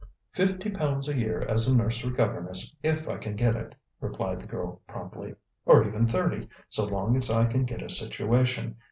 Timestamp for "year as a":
1.15-1.77